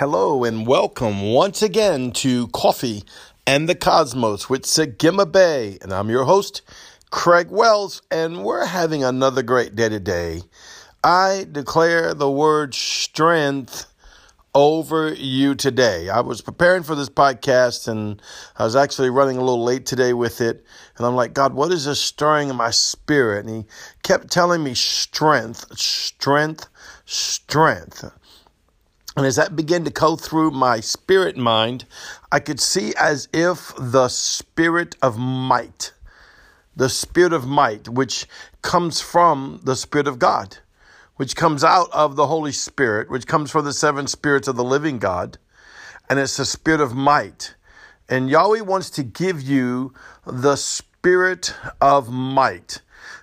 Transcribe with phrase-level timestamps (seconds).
[0.00, 3.04] Hello and welcome once again to Coffee
[3.46, 5.76] and the Cosmos with Sagima Bay.
[5.82, 6.62] And I'm your host,
[7.10, 10.40] Craig Wells, and we're having another great day today.
[11.04, 13.92] I declare the word strength
[14.54, 16.08] over you today.
[16.08, 18.22] I was preparing for this podcast and
[18.56, 20.64] I was actually running a little late today with it.
[20.96, 23.44] And I'm like, God, what is this stirring in my spirit?
[23.44, 23.70] And He
[24.02, 26.68] kept telling me strength, strength,
[27.04, 28.10] strength.
[29.20, 31.84] And as that began to go through my spirit mind,
[32.32, 35.92] I could see as if the spirit of might,
[36.74, 38.26] the spirit of might, which
[38.62, 40.56] comes from the Spirit of God,
[41.16, 44.64] which comes out of the Holy Spirit, which comes from the seven spirits of the
[44.64, 45.36] living God,
[46.08, 47.54] and it's the spirit of might.
[48.08, 49.92] And Yahweh wants to give you
[50.24, 52.80] the spirit of might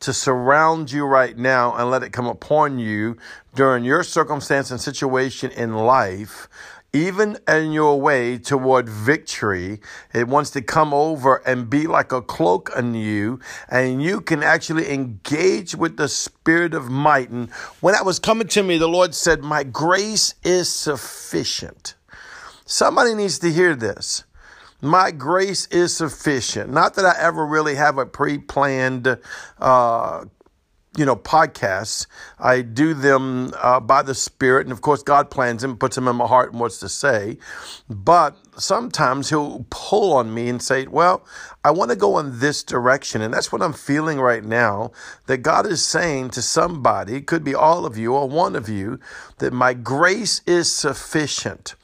[0.00, 3.16] to surround you right now and let it come upon you
[3.54, 6.48] during your circumstance and situation in life,
[6.92, 9.80] even in your way toward victory,
[10.14, 14.42] it wants to come over and be like a cloak on you, and you can
[14.42, 17.28] actually engage with the spirit of might.
[17.28, 21.94] And when that was coming to me, the Lord said, My grace is sufficient.
[22.64, 24.24] Somebody needs to hear this.
[24.80, 26.70] My grace is sufficient.
[26.70, 29.18] Not that I ever really have a pre planned,
[29.58, 30.24] uh,
[30.96, 32.06] you know, podcasts.
[32.38, 34.66] I do them uh, by the Spirit.
[34.66, 37.38] And of course, God plans them, puts them in my heart and wants to say.
[37.90, 41.24] But sometimes He'll pull on me and say, Well,
[41.64, 43.20] I want to go in this direction.
[43.20, 44.92] And that's what I'm feeling right now
[45.26, 49.00] that God is saying to somebody, could be all of you or one of you,
[49.38, 51.74] that my grace is sufficient.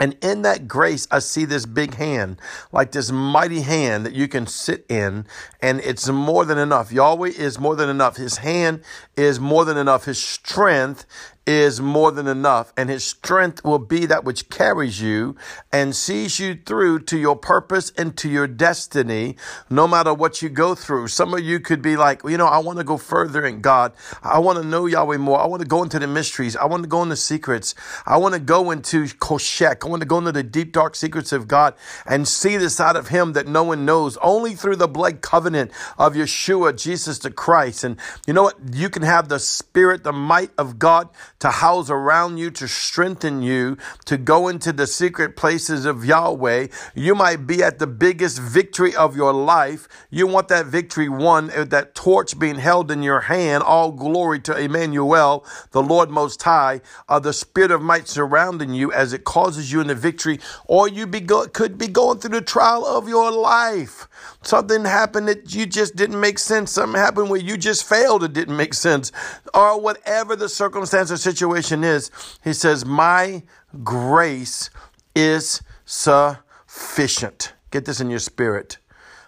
[0.00, 2.40] And in that grace, I see this big hand,
[2.72, 5.26] like this mighty hand that you can sit in,
[5.60, 6.90] and it's more than enough.
[6.90, 8.16] Yahweh is more than enough.
[8.16, 8.82] His hand
[9.16, 10.06] is more than enough.
[10.06, 11.04] His strength
[11.46, 15.36] is more than enough, and His strength will be that which carries you
[15.72, 19.36] and sees you through to your purpose and to your destiny,
[19.68, 21.08] no matter what you go through.
[21.08, 23.92] Some of you could be like, you know, I want to go further in God.
[24.22, 25.40] I want to know Yahweh more.
[25.40, 26.56] I want to go into the mysteries.
[26.56, 27.74] I want to go into secrets.
[28.06, 29.84] I want to go into Koshek.
[29.84, 31.74] I want to go into the deep, dark secrets of God
[32.06, 35.72] and see the side of Him that no one knows, only through the blood covenant
[35.98, 37.82] of Yeshua, Jesus the Christ.
[37.82, 38.56] And you know what?
[38.72, 41.08] You can have the Spirit, the might of God
[41.42, 46.68] to house around you, to strengthen you, to go into the secret places of Yahweh.
[46.94, 49.88] You might be at the biggest victory of your life.
[50.08, 53.64] You want that victory won, uh, that torch being held in your hand.
[53.64, 58.92] All glory to Emmanuel, the Lord Most High, uh, the Spirit of might surrounding you
[58.92, 62.38] as it causes you in the victory, or you be go- could be going through
[62.38, 64.06] the trial of your life.
[64.42, 66.70] Something happened that you just didn't make sense.
[66.70, 68.22] Something happened where you just failed.
[68.22, 69.10] It didn't make sense,
[69.52, 72.10] or whatever the circumstance or situation is,
[72.42, 73.42] he says, My
[73.82, 74.70] grace
[75.14, 77.54] is sufficient.
[77.70, 78.78] Get this in your spirit.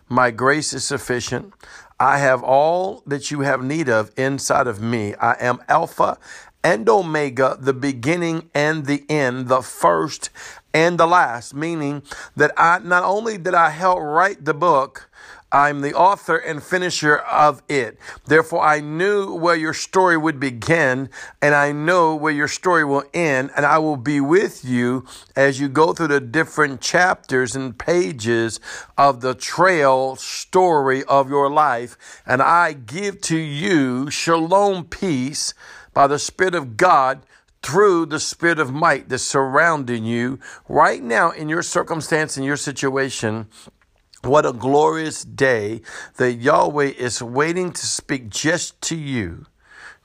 [0.09, 1.55] My grace is sufficient.
[1.99, 5.15] I have all that you have need of inside of me.
[5.15, 6.19] I am Alpha
[6.63, 10.31] and Omega, the beginning and the end, the first
[10.73, 12.03] and the last, meaning
[12.37, 15.09] that I not only did I help write the book,
[15.55, 17.97] I'm the author and finisher of it.
[18.27, 21.09] Therefore, I knew where your story would begin
[21.41, 23.53] and I know where your story will end.
[23.57, 25.07] And I will be with you
[25.37, 28.59] as you go through the different chapters and pages
[28.99, 31.97] of the trail story of your life.
[32.27, 35.55] And I give to you shalom peace
[35.93, 37.23] by the Spirit of God
[37.65, 40.39] through the spirit of might that's surrounding you
[40.69, 43.47] right now in your circumstance, in your situation.
[44.25, 45.83] What a glorious day
[46.17, 49.45] that Yahweh is waiting to speak just to you.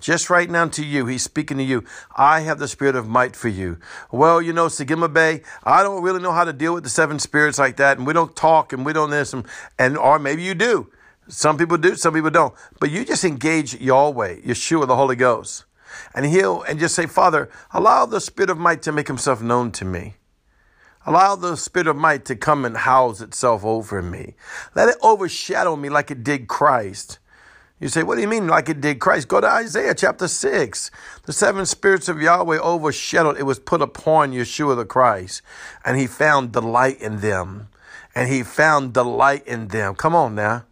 [0.02, 1.86] Just right now to you, he's speaking to you.
[2.18, 3.77] I have the spirit of might for you.
[4.12, 7.18] Well, you know, Sagima Bay, I don't really know how to deal with the seven
[7.18, 9.45] spirits like that, and we don't talk and we don't this, and,
[9.77, 10.92] and or maybe you do.
[11.30, 12.54] Some people do, some people don't.
[12.81, 15.63] But you just engage Yahweh, Yeshua, the Holy Ghost,
[16.13, 19.72] and he'll and just say, Father, allow the spirit of might to make himself known
[19.72, 20.15] to me.
[21.06, 24.36] Allow the spirit of might to come and house itself over me.
[24.75, 27.19] Let it overshadow me like it did Christ.
[27.80, 29.30] You say, what do you mean like it did Christ?
[29.30, 30.92] Go to Isaiah chapter 6.
[31.25, 35.42] The seven spirits of Yahweh overshadowed, it was put upon Yeshua the Christ,
[35.86, 37.69] and he found delight in them.
[38.13, 39.96] And he found delight in them.
[39.96, 40.66] Come on now.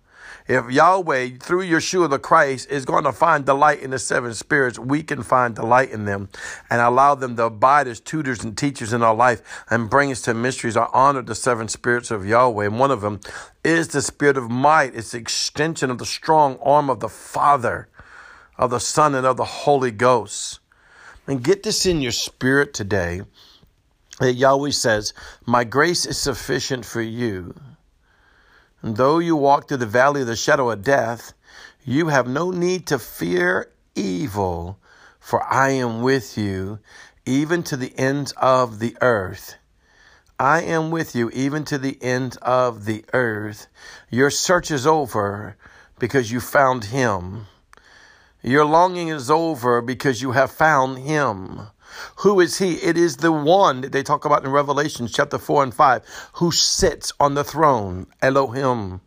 [0.48, 4.80] If Yahweh, through Yeshua the Christ, is going to find delight in the seven spirits,
[4.80, 6.30] we can find delight in them
[6.70, 10.22] and allow them to abide as tutors and teachers in our life and bring us
[10.22, 10.78] to mysteries.
[10.78, 13.20] I honor the seven spirits of Yahweh, and one of them
[13.66, 14.96] is the spirit of might.
[14.96, 17.90] It's the extension of the strong arm of the Father,
[18.58, 20.62] of the Son, and of the Holy Ghost.
[21.28, 23.22] And get this in your spirit today
[24.20, 25.14] that Yahweh says,
[25.46, 27.54] My grace is sufficient for you.
[28.82, 31.34] Though you walk through the valley of the shadow of death,
[31.84, 34.78] you have no need to fear evil,
[35.20, 36.80] for I am with you,
[37.26, 39.56] even to the ends of the earth.
[40.40, 43.68] I am with you, even to the ends of the earth.
[44.12, 45.58] Your search is over
[45.98, 47.48] because you found him.
[48.44, 51.68] Your longing is over because you have found him.
[52.18, 52.76] Who is he?
[52.76, 56.52] It is the one that they talk about in Revelation chapter 4 and 5 who
[56.52, 59.02] sits on the throne, Elohim.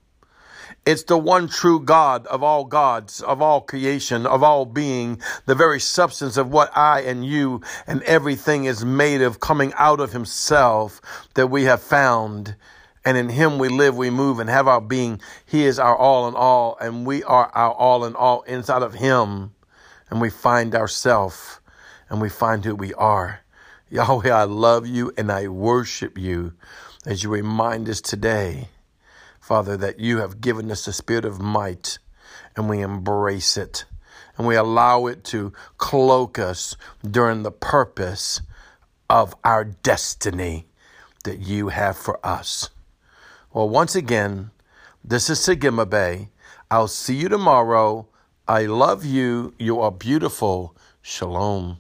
[0.87, 5.55] It's the one true God of all gods, of all creation, of all being, the
[5.55, 10.13] very substance of what I and you and everything is made of, coming out of
[10.13, 11.03] Himself
[11.35, 12.57] that we have found.
[13.05, 15.21] And in Him we live, we move, and have our being.
[15.45, 18.95] He is our all in all, and we are our all in all inside of
[18.95, 19.53] Him.
[20.09, 21.60] And we find ourselves
[22.11, 23.41] and we find who we are.
[23.91, 26.53] Yahweh, I love you and I worship you
[27.07, 28.69] as you remind us today,
[29.41, 31.99] Father, that you have given us the spirit of might
[32.57, 33.85] and we embrace it
[34.37, 36.77] and we allow it to cloak us
[37.09, 38.41] during the purpose
[39.09, 40.67] of our destiny
[41.25, 42.71] that you have for us.
[43.53, 44.51] Well, once again,
[45.05, 46.29] this is Sagima Bay.
[46.71, 48.07] I'll see you tomorrow.
[48.47, 49.55] I love you.
[49.59, 50.77] You are beautiful.
[51.03, 51.79] Shalom.